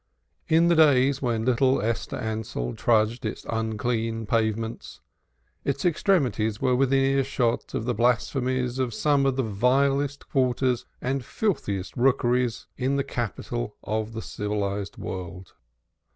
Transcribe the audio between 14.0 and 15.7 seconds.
the civilized world.